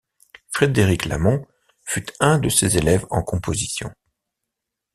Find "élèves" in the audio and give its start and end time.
2.75-3.05